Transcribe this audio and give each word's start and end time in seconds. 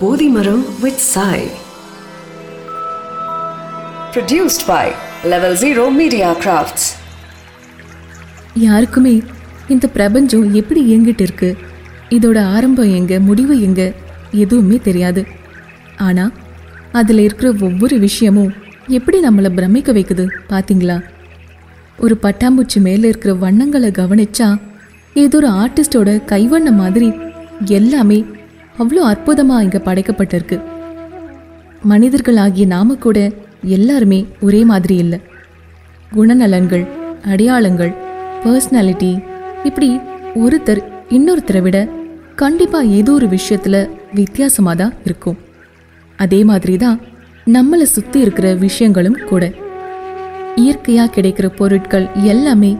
Bodhimaram 0.00 0.60
with 0.82 0.98
Sai. 1.04 1.38
Produced 4.12 4.66
by 4.66 4.84
Level 5.24 5.54
Zero 5.56 5.84
Media 5.92 6.30
Crafts. 6.42 6.84
யாருக்குமே 8.64 9.14
இந்த 9.68 9.86
பிரபஞ்சம் 9.96 10.46
எப்படி 10.54 10.80
இயங்கிட்டு 10.88 11.24
இருக்கு 11.26 11.50
இதோட 12.10 12.38
ஆரம்பம் 12.56 12.94
எங்க 12.98 13.20
முடிவு 13.20 13.54
எங்க 13.60 13.82
எதுவுமே 14.44 14.78
தெரியாது 14.86 15.22
ஆனா 16.06 16.24
அதுல 16.92 17.22
இருக்கிற 17.22 17.50
ஒவ்வொரு 17.68 17.98
விஷயமும் 17.98 18.50
எப்படி 18.98 19.20
நம்மளை 19.26 19.50
பிரமிக்க 19.54 19.92
வைக்குது 19.92 20.24
பாத்தீங்களா 20.52 20.96
ஒரு 21.98 22.16
பட்டாம்பூச்சி 22.24 22.80
மேல 22.80 23.08
இருக்கிற 23.08 23.32
வண்ணங்களை 23.44 23.92
கவனிச்சா 24.00 24.48
ஏதோ 25.16 25.38
ஒரு 25.40 25.48
ஆர்டிஸ்டோட 25.62 26.10
கைவண்ண 26.32 26.70
மாதிரி 26.82 27.08
எல்லாமே 27.78 28.18
அவ்வளோ 28.82 29.02
அற்புதமாக 29.12 29.64
இங்கே 29.66 29.80
படைக்கப்பட்டிருக்கு. 29.88 30.58
மனிதர்கள் 31.92 32.38
ஆகிய 32.44 32.66
நாம 32.74 32.96
கூட 33.06 33.18
எல்லாருமே 33.76 34.20
ஒரே 34.46 34.60
மாதிரி 34.70 34.96
இல்லை. 35.04 35.18
குணநலன்கள் 36.16 36.84
அடையாளங்கள் 37.32 37.92
பர்சனாலிட்டி 38.44 39.12
இப்படி 39.68 39.88
ஒருத்தர் 40.44 40.82
இன்னொருத்தரை 41.16 41.62
விட 41.66 41.78
கண்டிப்பாக 42.42 42.92
ஏதோ 42.98 43.12
ஒரு 43.18 43.28
விஷயத்தில் 43.36 43.80
வித்தியாசமாக 44.18 44.76
தான் 44.82 44.96
இருக்கும். 45.06 45.38
அதே 46.18 46.40
மாதிரி 46.50 46.74
தான் 46.84 46.98
நம்மளை 47.56 47.86
சுற்றி 47.94 48.18
இருக்கிற 48.24 48.48
விஷயங்களும் 48.66 49.18
கூட. 49.30 49.44
இயற்கையாக 50.62 51.12
கிடைக்கிற 51.16 51.46
பொருட்கள் 51.60 52.06
எல்லாமே 52.32 52.72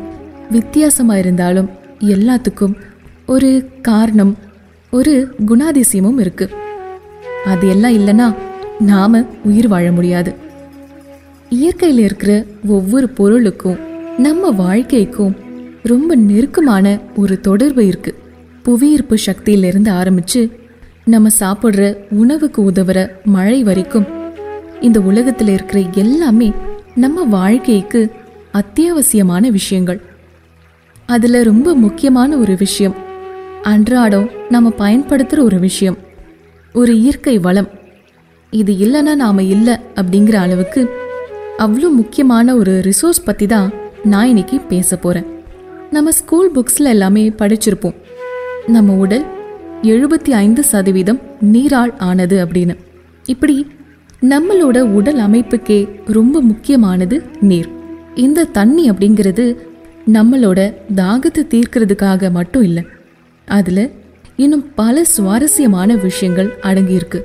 வித்தியாசமாக 0.57 1.23
இருந்தாலும் 1.23 1.69
எல்லாத்துக்கும் 2.15 2.77
ஒரு 3.35 3.51
காரணம் 3.89 4.33
ஒரு 4.91 5.35
குணாதிசயமும் 5.47 6.21
இருக்கு. 6.21 6.51
அது 7.45 7.69
எல்லாம் 7.69 7.93
இல்லைன்னா 7.93 8.35
நாம 8.79 9.25
உயிர் 9.45 9.69
வாழ 9.69 9.93
முடியாது. 9.93 10.35
இயற்கையில் 11.49 11.99
இருக்கிற 11.99 12.45
ஒவ்வொரு 12.67 13.09
பொருளுக்கும் 13.09 13.79
நம்ம 14.19 14.51
வாழ்க்கைக்கும் 14.51 15.37
ரொம்ப 15.83 16.15
நெருக்கமான 16.15 16.99
ஒரு 17.17 17.41
தொடர்பு 17.41 17.87
இருக்கு. 17.87 18.15
புவியீர்ப்பு 18.63 19.17
சக்தியிலிருந்து 19.27 19.93
ஆரம்பிச்சு 19.93 20.51
நம்ம 21.05 21.29
சாப்பிட்ற 21.41 21.97
உணவுக்கு 22.11 22.71
உதவுற 22.71 23.11
மழை 23.25 23.63
வரைக்கும் 23.63 24.07
இந்த 24.81 25.01
உலகத்தில் 25.01 25.49
இருக்கிற 25.49 25.85
எல்லாமே 25.95 26.53
நம்ம 26.95 27.23
வாழ்க்கைக்கு 27.23 28.11
அத்தியாவசியமான 28.53 29.51
விஷயங்கள். 29.51 30.01
அதில் 31.07 31.43
ரொம்ப 31.43 31.75
முக்கியமான 31.75 32.37
ஒரு 32.37 32.57
விஷயம் 32.57 33.07
அன்றாடம் 33.63 34.31
நம்ம 34.49 34.71
பயன்படுத்துகிற 34.71 35.47
ஒரு 35.47 35.59
விஷயம். 35.59 35.99
ஒரு 36.73 37.01
இயற்கை 37.01 37.39
வளம். 37.39 37.69
இது 38.51 38.73
இல்லைன்னா 38.73 39.15
நாம் 39.15 39.39
இல்லை 39.39 39.75
அப்படிங்கிற 39.95 40.35
அளவுக்கு 40.35 40.91
அவ்வளோ 41.59 41.91
முக்கியமான 41.91 42.57
ஒரு 42.57 42.83
ரிசோர்ஸ் 42.85 43.25
பற்றி 43.25 43.47
தான் 43.47 43.73
நான் 44.05 44.27
இன்னைக்கு 44.27 44.61
பேச 44.61 44.97
போகிறேன் 44.97 45.27
நம்ம 45.91 46.11
ஸ்கூல் 46.11 46.51
புக்ஸில் 46.53 46.85
எல்லாமே 46.85 47.29
படிச்சிருப்போம். 47.29 47.95
நம்ம 48.67 48.93
உடல் 48.93 49.25
எழுபத்தி 49.83 50.31
ஐந்து 50.31 50.65
சதவீதம் 50.65 51.21
நீரால் 51.41 51.97
ஆனது 51.97 52.45
அப்படின்னு. 52.45 52.77
இப்படி 53.25 53.67
நம்மளோட 54.21 54.79
உடல் 54.81 55.19
அமைப்புக்கே 55.19 55.89
ரொம்ப 56.05 56.41
முக்கியமானது 56.41 57.23
நீர். 57.41 57.69
இந்த 58.15 58.45
தண்ணி 58.45 58.91
அப்படிங்கிறது 58.91 59.57
நம்மளோட 60.13 60.75
தாகத்தை 60.95 61.47
தீர்க்கிறதுக்காக 61.55 62.31
மட்டும் 62.31 62.63
இல்லை 62.63 62.85
அதில் 63.49 63.91
இன்னும் 64.37 64.75
பல 64.75 65.05
சுவாரஸ்யமான 65.05 65.97
விஷயங்கள் 65.97 66.59
அடங்கியிருக்கு. 66.63 67.25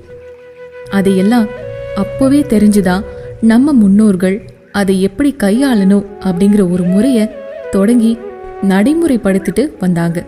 அதையெல்லாம் 0.89 1.47
அப்போவே 1.95 2.43
தெரிஞ்சுதான் 2.45 3.03
நம்ம 3.41 3.73
முன்னோர்கள் 3.73 4.49
அதை 4.71 5.01
எப்படி 5.01 5.35
கையாளணும் 5.37 6.05
அப்படிங்கிற 6.19 6.71
ஒரு 6.71 6.83
முறையை 6.83 7.29
தொடங்கி 7.71 8.17
நடைமுறைப்படுத்திட்டு 8.61 9.69
வந்தாங்க. 9.79 10.25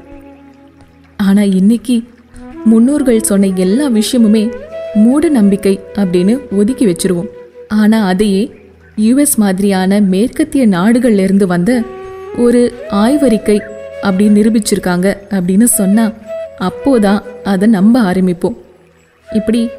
ஆனால் 1.17 1.53
இன்னைக்கு 1.53 2.03
முன்னோர்கள் 2.65 3.21
சொன்ன 3.21 3.47
எல்லா 3.47 3.89
விஷயமுமே 3.89 4.53
மூட 4.93 5.29
நம்பிக்கை 5.29 5.79
அப்படின்னு 5.93 6.39
ஒதுக்கி 6.51 6.85
வச்சிருவோம். 6.85 7.27
ஆனால் 7.67 8.07
அதையே 8.07 8.53
யுஎஸ் 8.97 9.35
மாதிரியான 9.35 9.99
மேற்கத்திய 9.99 10.67
நாடுகள்லேருந்து 10.67 11.43
வந்த 11.43 11.81
ஒரு 12.37 12.73
ஆய்வறிக்கை 12.89 13.59
அப்படி 14.05 14.27
நிரூபிச்சிருக்காங்க 14.29 15.07
அப்படின்னு 15.29 15.63
சொன்னால் 15.63 16.13
அப்போதான் 16.59 17.21
அதை 17.43 17.67
நம்ப 17.67 18.01
ஆரம்பிப்போம். 18.01 18.55
இப்படி 19.33 19.69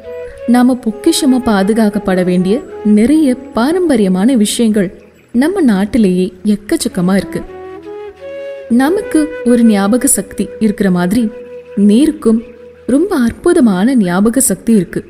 நாம் 0.47 0.81
பொக்கிஷமாக 0.81 1.45
பாதுகாக்கப்பட 1.45 2.23
வேண்டிய 2.23 2.61
நிறைய 2.85 3.35
பாரம்பரியமான 3.35 4.35
விஷயங்கள் 4.35 4.89
நம்ம 5.31 5.61
நாட்டிலேயே 5.61 6.33
எக்கச்சக்கமாக 6.45 7.15
இருக்கு. 7.15 7.41
நமக்கு 8.69 9.19
ஒரு 9.45 9.63
ஞாபக 9.63 10.07
சக்தி 10.07 10.49
இருக்கிற 10.59 10.91
மாதிரி 10.91 11.29
நீருக்கும் 11.77 12.39
ரொம்ப 12.87 13.15
அற்புதமான 13.15 13.95
ஞாபக 13.95 14.39
சக்தி 14.39 14.73
இருக்கு. 14.73 15.01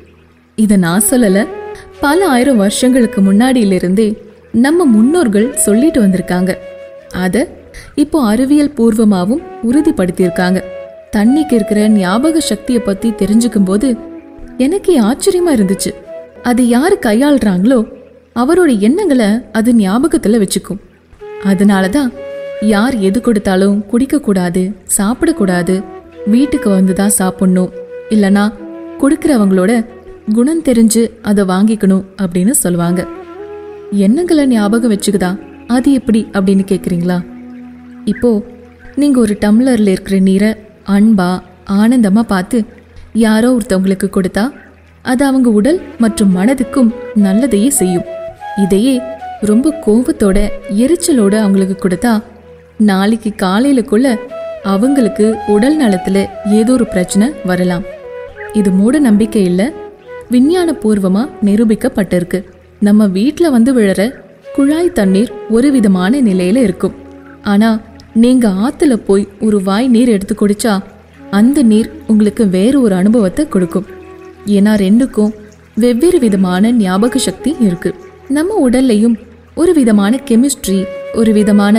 இதை 0.56 0.76
நான் 0.76 1.02
சொல்லலை 1.10 1.46
பல 2.00 2.28
ஆயிரம் 2.28 2.56
வருஷங்களுக்கு 2.56 3.20
முன்னாடியிலிருந்தே 3.20 4.08
நம்ம 4.52 4.84
முன்னோர்கள் 4.84 5.56
சொல்லிட்டு 5.56 6.00
வந்திருக்காங்க. 6.02 6.54
அதை 7.12 7.46
இப்போ 7.94 8.18
அறிவியல் 8.22 8.74
பூர்வமாகவும் 8.78 9.42
உறுதிப்படுத்தியிருக்காங்க. 9.68 10.58
தண்ணிக்கு 11.16 11.54
இருக்கிற 11.54 11.88
ஞாபக 11.88 12.40
சக்தியை 12.40 12.82
பத்தி 12.82 13.10
தெரிஞ்சுக்கும் 13.10 13.64
போது 13.64 13.96
எனக்கு 14.56 14.92
ஆச்சரியமா 15.00 15.52
இருந்துச்சு. 15.56 15.90
அது 16.42 16.68
யாரு 16.68 16.98
கையாளுறாங்களோ 17.06 17.78
அவரோட 18.36 18.78
எண்ணங்களை 18.78 19.28
அது 19.52 19.72
ஞாபகத்துல 19.72 20.40
வச்சுக்கும். 20.42 20.80
அதனால 21.44 21.88
தான் 21.88 22.12
யார் 22.62 22.94
எது 22.98 23.20
கொடுத்தாலும் 23.20 23.84
குடிக்கக்கூடாது 23.92 24.62
சாப்பிடக்கூடாது 24.96 25.74
வீட்டுக்கு 26.26 26.68
வந்து 26.68 26.92
தான் 26.92 27.16
சாப்பிடணும் 27.18 27.72
இல்லனா 28.10 28.52
கொடுக்குறவங்களோட 29.00 29.72
குணம் 30.34 30.62
தெரிஞ்சு 30.62 31.02
அதை 31.22 31.44
வாங்கிக்கணும் 31.44 32.04
அப்படின்னு 32.22 32.50
சொல்லுவாங்க. 32.50 33.00
எண்ணங்களை 34.06 34.46
ஞாபகம் 34.46 34.92
வச்சுக்குதா? 34.94 35.30
அது 35.66 35.92
எப்படி 35.92 36.26
அப்படின்னு 36.32 36.64
கேட்குறீங்களா 36.70 37.18
இப்போ 38.12 38.30
நீங்கள் 39.00 39.22
ஒரு 39.24 39.34
டம்ளரில் 39.42 39.90
இருக்கிற 39.94 40.16
நீரை 40.28 40.50
அன்பா 40.94 41.30
ஆனந்தமாக 41.80 42.30
பார்த்து 42.32 42.58
யாரோ 43.24 43.48
ஒருத்தவங்களுக்கு 43.56 44.08
கொடுத்தா 44.16 44.44
அது 45.10 45.22
அவங்க 45.28 45.48
உடல் 45.58 45.78
மற்றும் 46.04 46.34
மனதுக்கும் 46.38 46.90
நல்லதையே 47.24 47.70
செய்யும். 47.80 48.08
இதையே 48.64 48.94
ரொம்ப 49.50 49.72
கோபத்தோட 49.84 50.38
எரிச்சலோட 50.84 51.34
அவங்களுக்கு 51.44 51.76
கொடுத்தா 51.80 52.12
நாளைக்கு 52.90 53.30
காலையிலக்குள்ள 53.44 54.08
அவங்களுக்கு 54.72 55.26
உடல் 55.54 55.76
நலத்தில் 55.82 56.22
ஏதோ 56.58 56.72
ஒரு 56.76 56.86
பிரச்சனை 56.94 57.26
வரலாம். 57.50 57.84
இது 58.60 58.70
மூட 58.78 58.94
நம்பிக்கை 59.08 59.42
இல்லை 59.50 59.66
விஞ்ஞானபூர்வமாக 60.34 61.32
நிரூபிக்கப்பட்டிருக்கு. 61.48 62.40
நம்ம 62.86 63.06
வீட்டில் 63.18 63.54
வந்து 63.56 63.70
விழற 63.78 64.02
குழாய் 64.56 64.96
தண்ணீர் 64.98 65.30
ஒரு 65.56 65.68
விதமான 65.76 66.20
நிலையில் 66.28 66.60
இருக்கும். 66.66 66.96
ஆனால் 67.52 67.78
நீங்கள் 68.22 68.56
ஆற்றுல 68.66 68.94
போய் 69.08 69.24
ஒரு 69.46 69.58
வாய் 69.68 69.86
நீர் 69.94 70.10
எடுத்து 70.14 70.34
குடிச்சா 70.34 70.74
அந்த 71.38 71.62
நீர் 71.70 71.88
உங்களுக்கு 72.12 72.44
வேறு 72.56 72.76
ஒரு 72.84 72.94
அனுபவத்தை 72.94 73.44
கொடுக்கும். 73.48 73.86
ஏன்னா 74.56 74.72
ரெண்டுக்கும் 74.84 75.32
வெவ்வேறு 75.82 76.18
விதமான 76.24 76.70
ஞாபக 76.82 77.18
சக்தி 77.26 77.50
இருக்கு. 77.66 77.90
நம்ம 78.36 78.56
உடல்லையும் 78.66 79.16
ஒரு 79.60 79.72
விதமான 79.78 80.20
கெமிஸ்ட்ரி 80.30 80.78
ஒரு 81.14 81.32
விதமான 81.38 81.76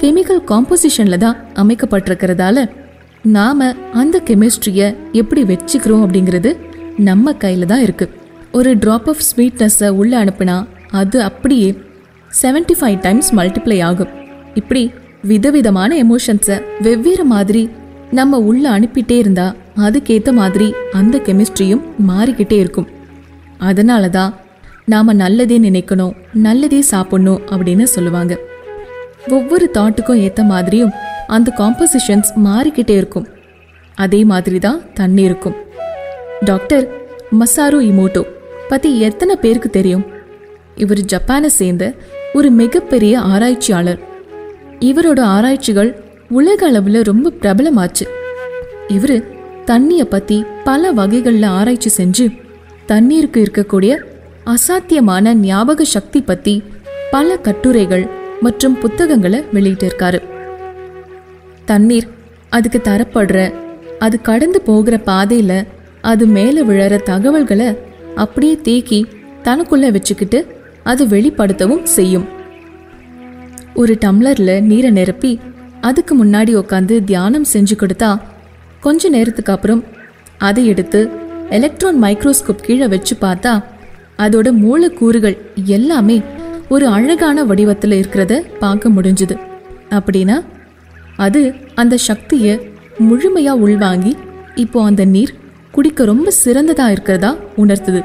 கெமிக்கல் 0.00 0.42
காம்போசிஷனில் 0.50 1.22
தான் 1.24 1.38
அமைக்கப்பட்டிருக்கிறதால 1.62 2.58
நாம் 3.36 3.64
அந்த 4.00 4.16
கெமிஸ்ட்ரியை 4.28 4.88
எப்படி 5.20 5.42
வச்சுக்கிறோம் 5.50 6.04
அப்படிங்கிறது 6.04 6.50
நம்ம 7.08 7.32
கையில் 7.42 7.70
தான் 7.72 7.84
இருக்குது 7.86 8.14
ஒரு 8.58 8.70
ட்ராப் 8.84 9.08
ஆஃப் 9.12 9.24
ஸ்வீட்னஸை 9.28 9.88
உள்ளே 10.00 10.16
அனுப்புனா 10.22 10.56
அது 11.00 11.18
அப்படியே 11.28 11.68
75 12.30 12.78
ஃபைவ் 12.80 12.98
டைம்ஸ் 13.06 13.30
மல்டிப்ளை 13.38 13.78
ஆகும். 13.88 14.12
இப்படி 14.54 14.82
விதவிதமான 15.24 15.90
எமோஷன்ஸை 16.04 16.56
வெவ்வேறு 16.80 17.24
மாதிரி 17.24 17.62
நம்ம 18.18 18.38
உள்ள 18.38 18.64
அனுப்பிட்டே 18.70 19.16
இருந்தா 19.22 19.54
அதுக்கேற்ற 19.76 20.30
மாதிரி 20.32 20.74
அந்த 20.92 21.18
கெமிஸ்ட்ரியும் 21.26 21.82
மாறிக்கிட்டே 22.08 22.52
இருக்கும். 22.52 22.88
அதனால 23.58 24.08
தான் 24.08 24.34
நாம் 24.84 25.18
நல்லதே 25.22 25.58
நினைக்கணும் 25.58 26.16
நல்லதே 26.46 26.80
சாப்பிடணும் 26.80 27.42
அப்படின்னு 27.52 27.82
சொல்லுவாங்க. 27.82 28.34
ஒவ்வொரு 29.28 29.70
தாட்டுக்கும் 29.76 30.22
ஏற்ற 30.26 30.42
மாதிரியும் 30.44 30.94
அந்த 31.26 31.52
காம்போசிஷன்ஸ் 31.58 32.30
மாறிக்கிட்டே 32.46 32.96
இருக்கும். 32.96 33.28
அதே 33.94 34.24
மாதிரி 34.24 34.58
தான் 34.58 34.82
தண்ணி 34.94 35.22
இருக்கும் 35.22 35.56
டாக்டர் 36.44 36.84
மசாரு 37.40 37.80
இமோட்டோ 37.90 38.22
பற்றி 38.68 39.00
எத்தனை 39.00 39.36
பேருக்கு 39.36 39.70
தெரியும்? 39.70 40.04
இவர் 40.74 41.02
ஜப்பானை 41.12 41.46
சேர்ந்த 41.46 41.84
ஒரு 42.34 42.50
மிகப்பெரிய 42.50 43.20
ஆராய்ச்சியாளர். 43.20 44.00
இவரோட 44.88 45.20
ஆராய்ச்சிகள் 45.20 45.90
உலக 46.28 46.66
அளவில் 46.66 47.02
ரொம்ப 47.02 47.32
பிரபலமாச்சு. 47.42 48.04
இவர் 48.88 49.18
தண்ணியை 49.66 50.04
பற்றி 50.04 50.44
பல 50.64 50.92
வகைகளில் 50.92 51.42
ஆராய்ச்சி 51.42 51.90
செஞ்சு 51.96 52.26
தண்ணீருக்கு 52.86 53.44
இருக்கக்கூடிய 53.44 53.92
அசாத்தியமான 54.44 55.34
ஞாபக 55.34 55.84
சக்தி 55.84 56.20
பற்றி 56.20 56.62
பல 57.10 57.36
கட்டுரைகள் 57.36 58.06
மற்றும் 58.40 58.78
புத்தகங்களை 58.78 59.44
வெளியிட்டிருக்காரு 59.52 60.20
தண்ணீர் 61.64 62.08
அதுக்கு 62.48 62.80
தரப்படுற 62.84 63.52
அது 63.98 64.20
கடந்து 64.20 64.60
போகிற 64.60 64.98
பாதையில் 64.98 65.66
அது 66.00 66.26
மேலே 66.26 66.62
விழற 66.62 67.02
தகவல்களை 67.02 67.70
அப்படியே 68.14 68.58
தேக்கி 68.62 69.06
தனக்குள்ளே 69.42 69.90
வச்சுக்கிட்டு 69.90 70.38
அது 70.82 71.06
வெளிப்படுத்தவும் 71.06 71.82
செய்யும். 71.82 72.28
ஒரு 73.74 73.98
டம்ளரில் 74.00 74.62
நீரை 74.62 74.90
நிரப்பி 74.90 75.40
அதுக்கு 75.80 76.24
முன்னாடி 76.24 76.52
உட்காந்து 76.56 77.04
தியானம் 77.04 77.46
செஞ்சு 77.52 77.74
கொடுத்தா 77.78 78.20
கொஞ்ச 78.80 79.08
நேரத்துக்கு 79.08 79.52
அப்புறம் 79.52 79.84
அதை 80.38 80.66
எடுத்து 80.66 81.10
எலக்ட்ரான் 81.50 82.02
மைக்ரோஸ்கோப் 82.02 82.64
கீழே 82.66 82.86
வச்சு 82.86 83.16
பார்த்தா 83.20 83.62
அதோட 84.18 84.52
மூலக்கூறுகள் 84.52 85.36
எல்லாமே 85.64 86.22
ஒரு 86.68 86.86
அழகான 86.86 87.44
வடிவத்தில் 87.44 87.90
இருக்கிறத 87.90 88.42
பார்க்க 88.58 88.88
முடிஞ்சுது. 88.88 89.36
அப்படின்னா 89.90 90.44
அது 91.16 91.54
அந்த 91.74 91.96
சக்தியை 91.96 92.60
முழுமையாக 92.98 93.58
உள்வாங்கி 93.58 94.16
இப்போ 94.54 94.84
அந்த 94.84 95.04
நீர் 95.04 95.32
குடிக்க 95.72 96.04
ரொம்ப 96.04 96.32
சிறந்ததா 96.44 96.88
இருக்கிறதா 96.88 97.36
உணர்த்துது. 97.56 98.04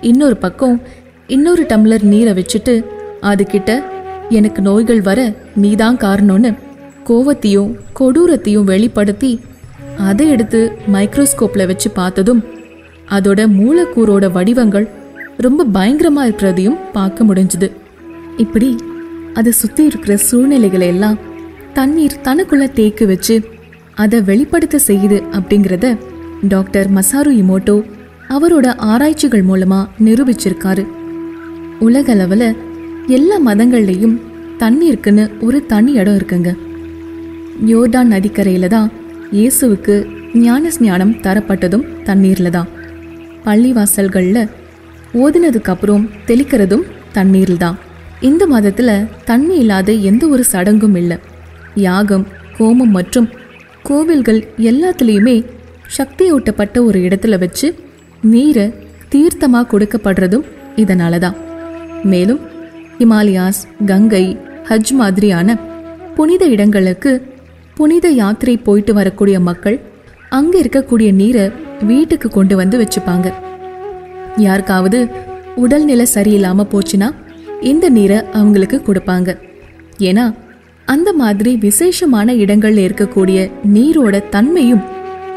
இன்னொரு 0.00 0.36
பக்கம் 0.36 0.80
இன்னொரு 1.26 1.62
டம்ளர் 1.62 2.02
நீரை 2.02 2.32
வச்சுட்டு 2.32 2.84
அதுக்கிட்ட 3.20 3.82
எனக்கு 4.30 4.62
நோய்கள் 4.62 5.00
வர 5.00 5.34
நீதான் 5.54 5.96
காரணம்னு 5.96 6.54
கோவத்தையும் 7.08 7.76
கொடூரத்தையும் 8.00 8.64
வெளிப்படுத்தி 8.64 9.40
அதை 9.98 10.28
எடுத்து 10.28 10.72
மைக்ரோஸ்கோப்பில் 10.92 11.66
வச்சு 11.66 11.90
பார்த்ததும் 11.90 12.44
அதோட 13.10 13.40
மூலக்கூறோட 13.58 14.32
வடிவங்கள் 14.32 14.90
ரொம்ப 15.36 15.64
பயங்கரமாக 15.64 16.28
இருக்கிறதையும் 16.28 16.78
பார்க்க 16.92 17.24
முடிஞ்சுது. 17.24 17.70
இப்படி 18.36 18.76
அதை 19.34 19.52
சுற்றி 19.52 19.84
இருக்கிற 19.84 20.16
சூழ்நிலைகளை 20.16 20.86
எல்லாம் 20.86 21.18
தண்ணீர் 21.72 22.20
தனக்குள்ளே 22.22 22.72
தேக்கு 22.72 23.06
வச்சு 23.06 23.44
அதை 23.94 24.20
வெளிப்படுத்த 24.20 24.78
செய்யுது 24.86 25.22
அப்படிங்கிறத 25.32 25.98
டாக்டர் 26.48 26.94
மசாரு 26.94 27.32
இமோட்டோ 27.42 27.84
அவரோட 28.28 28.76
ஆராய்ச்சிகள் 28.76 29.42
மூலமாக 29.42 29.88
நிரூபிச்சிருக்காரு. 30.04 30.86
உலகளவில் 31.80 32.56
எல்லா 33.12 33.36
மதங்கள்லேயும் 33.46 34.14
தண்ணீருக்குன்னு 34.60 35.24
ஒரு 35.46 35.58
தனி 35.72 35.90
இடம் 36.00 36.16
இருக்குங்க. 36.18 36.50
யோர்டான் 37.70 38.12
நதிக்கரையில் 38.14 38.72
தான் 38.74 38.88
இயேசுவுக்கு 39.36 39.94
ஞான 40.44 40.70
ஸ்ஞானம் 40.76 41.12
தரப்பட்டதும் 41.24 41.84
தண்ணீரில் 42.06 42.54
தான். 42.56 42.68
பள்ளிவாசல்களில் 43.46 44.40
ஓதினதுக்கப்புறம் 45.22 46.06
தெளிக்கிறதும் 46.28 46.86
தண்ணீரில் 47.16 47.62
தான். 47.64 47.76
இந்த 48.28 48.42
மதத்தில் 48.54 49.06
தண்ணி 49.30 49.54
இல்லாத 49.64 49.92
எந்த 50.10 50.24
ஒரு 50.34 50.44
சடங்கும் 50.52 50.96
இல்லை. 51.02 51.18
யாகம் 51.88 52.26
கோமம் 52.58 52.94
மற்றும் 52.98 53.28
கோவில்கள் 53.90 54.40
எல்லாத்துலேயுமே 54.70 55.36
சக்தியூட்டப்பட்ட 55.98 56.76
ஒரு 56.88 56.98
இடத்துல 57.06 57.38
வச்சு 57.44 57.68
நீரை 58.32 58.66
தீர்த்தமாக 59.12 59.68
கொடுக்கப்படுறதும் 59.72 60.48
இதனால 60.82 61.18
தான். 61.24 61.38
மேலும் 62.12 62.40
ஹிமாலயாஸ் 62.98 63.60
கங்கை 63.86 64.24
ஹஜ் 64.68 64.92
மாதிரியான 64.92 65.56
புனித 66.16 66.44
இடங்களுக்கு 66.54 67.12
புனித 67.78 68.06
யாத்திரை 68.10 68.56
போயிட்டு 68.56 68.92
வரக்கூடிய 68.94 69.40
மக்கள் 69.40 69.76
அங்கே 70.28 70.58
இருக்கக்கூடிய 70.62 71.08
நீரை 71.12 71.44
வீட்டுக்கு 71.90 72.28
கொண்டு 72.28 72.56
வந்து 72.56 72.76
வச்சுப்பாங்க. 72.82 73.28
யாருக்காவது 74.36 75.00
உடல்நிலை 75.62 76.06
சரியில்லாமல் 76.14 76.70
போச்சுன்னா 76.72 77.08
இந்த 77.70 77.88
நீரை 77.88 78.18
அவங்களுக்கு 78.32 78.78
கொடுப்பாங்க. 78.86 79.30
ஏன்னா 80.08 80.24
அந்த 80.86 81.12
மாதிரி 81.12 81.56
விசேஷமான 81.56 82.34
இடங்களில் 82.34 82.84
இருக்கக்கூடிய 82.88 83.38
நீரோட 83.76 84.14
தன்மையும் 84.28 84.82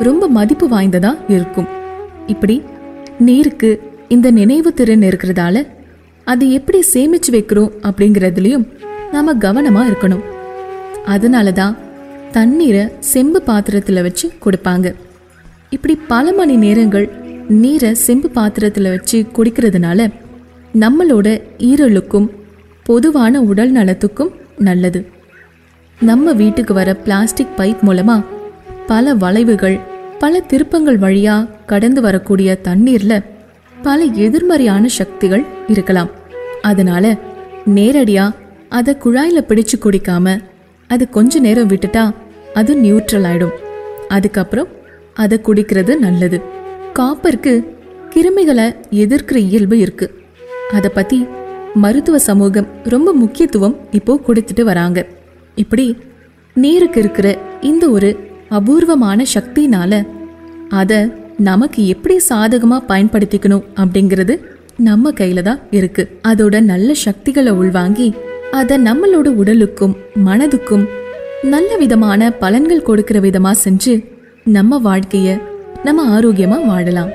ரொம்ப 0.08 0.28
மதிப்பு 0.38 0.68
வாய்ந்ததாக 0.68 1.18
இருக்கும். 1.36 1.70
இப்படி 2.34 2.56
நீருக்கு 3.28 3.70
இந்த 4.16 4.28
நினைவு 4.32 4.72
திறன் 4.74 5.06
இருக்கிறதால 5.10 5.66
அது 6.32 6.46
எப்படி 6.52 6.80
சேமிச்சு 6.94 7.32
வைக்கிறோம் 7.32 7.74
அப்படிங்கிறதுலையும் 7.90 8.66
நாம 9.12 9.34
கவனமா 9.34 9.82
இருக்கணும். 9.90 10.24
அதனால 11.06 11.52
தான் 11.52 11.76
தண்ணீரை 12.32 12.84
செம்பு 13.12 13.42
பாத்திரத்தில் 13.42 14.02
வச்சு 14.02 14.26
கொடுப்பாங்க. 14.46 14.88
இப்படி 15.70 15.96
பல 16.08 16.34
மணி 16.34 16.56
நேரங்கள் 16.56 17.08
நீரை 17.48 17.94
செம்பு 17.94 18.30
பாத்திரத்தில் 18.30 18.90
வச்சு 18.90 19.18
குடிக்கிறதுனால 19.36 20.10
நம்மளோட 20.74 21.28
ஈரலுக்கும் 21.70 22.28
பொதுவான 22.84 23.42
உடல் 23.42 23.72
நலத்துக்கும் 23.72 24.34
நல்லது. 24.58 25.02
நம்ம 26.00 26.34
வீட்டுக்கு 26.42 26.74
வர 26.74 26.90
பிளாஸ்டிக் 27.06 27.56
பைப் 27.58 27.82
மூலமா 27.88 28.18
பல 28.88 29.14
வளைவுகள் 29.24 29.80
பல 30.20 30.40
திருப்பங்கள் 30.40 30.98
வழியாக 30.98 31.50
கடந்து 31.72 32.02
வரக்கூடிய 32.02 32.50
தண்ணீரில் 32.68 33.26
பல 33.82 34.04
எதிர்மறையான 34.04 34.88
சக்திகள் 35.00 35.44
இருக்கலாம். 35.68 36.12
அதனால 36.70 37.06
நேரடியா 37.76 38.26
அதை 38.70 38.94
குழாயில 39.04 39.40
பிடிச்சு 39.50 39.76
குடிக்காம 39.80 40.36
அது 40.90 41.04
கொஞ்ச 41.10 41.40
நேரம் 41.46 41.70
விட்டுட்டா 41.70 42.04
அது 42.54 42.72
நியூட்ரல் 42.84 43.28
ஆயிடும். 43.30 43.56
அதுக்கப்புறம் 44.08 44.70
அதை 45.24 45.38
குடிக்கிறது 45.44 45.94
நல்லது. 45.98 46.38
காப்பருக்கு 47.00 47.54
கிருமிகளை 48.14 48.68
எதிர்க்கிற 49.02 49.38
இயல்பு 49.50 49.78
இருக்கு. 49.86 50.08
அதை 50.74 50.90
பத்தி 50.94 51.20
மருத்துவ 51.76 52.18
சமூகம் 52.28 52.68
ரொம்ப 52.84 53.10
முக்கியத்துவம் 53.14 53.76
இப்போ 53.92 54.14
கொடுத்துட்டு 54.28 54.64
வராங்க. 54.70 55.00
இப்படி 55.56 55.86
நீருக்கு 56.56 57.00
இருக்கிற 57.00 57.28
இந்த 57.62 57.86
ஒரு 57.96 58.10
அபூர்வமான 58.58 59.20
சக்தினால 59.34 59.94
அதை 60.70 61.00
நமக்கு 61.40 61.82
எப்படி 61.88 62.16
சாதகமாக 62.30 62.88
பயன்படுத்திக்கணும் 62.92 63.66
அப்படிங்கிறது 63.76 64.36
நம்ம 64.78 65.12
கையில 65.12 65.42
தான் 65.42 65.60
இருக்கு. 65.72 66.20
அதோட 66.28 66.62
நல்ல 66.62 66.94
சக்திகளை 66.94 67.52
உள்வாங்கி 67.52 68.14
அதை 68.52 68.78
நம்மளோட 68.78 69.28
உடலுக்கும் 69.28 69.96
மனதுக்கும் 70.26 70.86
நல்ல 71.42 71.78
விதமான 71.78 72.34
பலன்கள் 72.42 72.82
கொடுக்கிற 72.82 73.20
விதமா 73.20 73.52
செஞ்சு 73.64 74.06
நம்ம 74.44 74.80
வாழ்க்கைய 74.80 75.42
நம்ம 75.84 76.20
ஆரோக்கியமா 76.20 76.66
வாழலாம். 76.66 77.10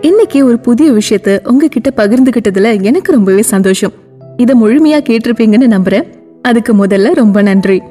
இன்னைக்கு 0.00 0.44
ஒரு 0.46 0.58
புதிய 0.58 0.92
விஷயத்த 0.92 1.46
உங்ககிட்ட 1.46 1.90
பகிர்ந்துகிட்டதுல 1.96 2.82
எனக்கு 2.82 3.12
ரொம்பவே 3.12 3.42
சந்தோஷம். 3.42 3.92
இதை 4.36 4.62
முழுமையா 4.62 4.96
கேட்டிருப்பீங்கன்னு 4.96 5.78
நம்புறேன். 5.78 6.06
அதுக்கு 6.42 6.86
முதல்ல 6.86 7.14
ரொம்ப 7.14 7.42
நன்றி. 7.42 7.82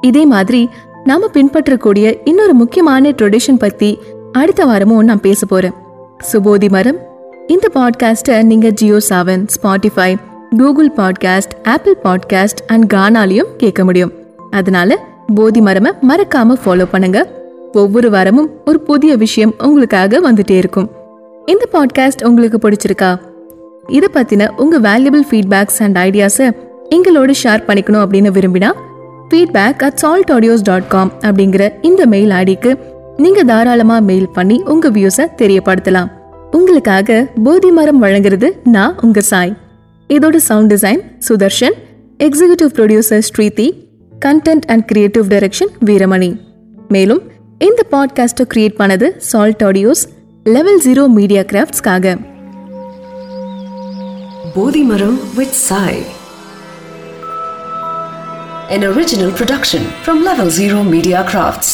இதே 0.00 0.26
மாதிரி 0.26 0.68
நாம 1.04 1.28
பின்பற்றக்கூடிய 1.28 2.16
இன்னொரு 2.24 2.54
முக்கியமான 2.54 3.10
ட்ரெடிஷன் 3.10 3.58
பத்தி 3.58 3.98
அடுத்த 4.32 4.64
வாரமும் 4.64 5.04
நான் 5.04 5.20
பேச 5.20 5.46
போறேன். 5.46 5.72
சுபோதி 6.32 6.68
மரம் 6.68 7.11
இந்த 7.46 7.70
பாட்காஸ்ட்டை 7.74 8.42
நீங்கள் 8.42 8.72
Jio 8.72 8.98
Saavn 9.08 9.46
Spotify 9.54 10.16
Google 10.56 10.90
podcast 10.96 11.54
Apple 11.62 11.96
podcast 12.04 12.60
and 12.66 12.92
கானாலையும் 12.92 13.50
கேட்க 13.56 13.84
முடியும். 13.84 14.12
அதனால 14.50 14.98
போதி 15.34 15.60
மரமை 15.60 15.92
மறக்காம 16.08 16.56
ஃபாலோ 16.64 16.84
பண்ணுங்க. 16.84 17.28
ஒவ்வொரு 17.72 18.10
வாரமும் 18.10 18.50
ஒரு 18.64 18.80
புதிய 18.80 19.16
விஷயம் 19.16 19.54
உங்களுக்காக 19.58 20.32
வந்துட்டே 20.32 20.50
இருக்கும். 20.50 20.90
இந்த 21.46 21.68
பாட்காஸ்ட் 21.72 22.24
உங்களுக்கு 22.24 22.70
பிடிச்சிருக்கா? 22.70 23.18
இதை 23.86 24.08
பற்றின 24.12 24.50
உங்கள் 24.56 24.80
வேல்யூபிள் 24.80 25.26
ஃபீட்பேக்ஸ் 25.30 25.82
அண்ட் 25.82 25.98
ஐடியாஸை 25.98 26.50
எங்களோட 26.90 27.34
ஷேர் 27.42 27.66
பண்ணிக்கணும் 27.66 28.04
அப்படின்னு 28.04 28.32
விரும்பினா 28.38 28.72
feedback 29.28 29.82
at 29.82 29.94
Salt 29.94 30.30
Audios 30.30 30.62
dot 30.62 30.88
com 30.88 31.12
அப்படிங்கிற 31.20 31.72
இந்த 31.82 32.06
மெயில் 32.06 32.30
ஐடிக்கு 32.30 32.78
நீங்கள் 33.16 33.44
தாராளமாக 33.44 34.00
மெயில் 34.00 34.28
பண்ணி 34.28 34.62
உங்கள் 34.64 34.90
வியூஸை 34.90 35.26
தெரியப்படுத்தலாம். 35.36 36.06
உங்களுக்காக 36.52 37.26
போதி 37.44 37.70
மரம் 37.70 38.02
வழங்குறது 38.02 38.48
நான் 38.64 39.00
உங்க 39.00 39.20
சாய். 39.20 39.56
இதோட 40.08 40.36
sound 40.36 40.72
design 40.72 41.02
Sudarshan. 41.28 41.76
Executive 42.18 42.72
producer 42.74 43.22
Sridhi. 43.30 43.68
Content 44.24 44.66
and 44.66 44.84
creative 44.86 45.26
direction 45.28 45.72
Veeramani. 45.86 46.30
மேலும் 46.88 47.22
இந்த 47.58 47.82
பாட்காஸ்ட்டை 47.92 48.46
கிரியேட் 48.54 48.78
பண்ணது 48.78 49.16
Salt 49.16 49.62
Audios 49.62 50.04
level 50.44 50.80
zero 50.84 51.08
media 51.08 51.40
கிராஃப்ட்ஸ்க்காக 51.40 52.16
Bodhimaram 54.54 55.18
with 55.34 55.52
Sai. 55.52 56.02
An 58.70 58.82
original 58.88 59.30
production 59.38 59.82
from 60.06 60.18
Level 60.26 60.50
Zero 60.58 60.78
Media 60.92 61.20
Crafts. 61.30 61.70